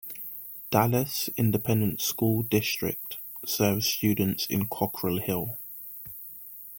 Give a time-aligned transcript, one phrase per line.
[0.71, 5.59] Dallas Independent School District serves students in Cockrell Hill.